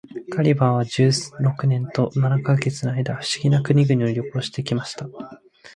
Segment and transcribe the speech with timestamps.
[0.31, 5.07] ガリバーは十六年と七ヵ月の間、不思議な国々を旅行して来ました。